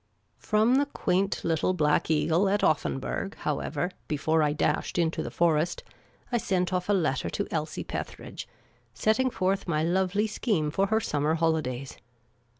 [0.39, 5.83] From the quaint little Black Eagle at Offenburg, however, before I dashed into the Forest,
[6.31, 8.47] I sent off a letter to Elsie Petheridge,
[8.95, 11.97] setting forth my lovely scheme for her sunnner holidays.